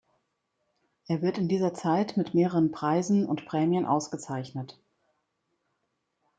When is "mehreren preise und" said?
2.33-3.45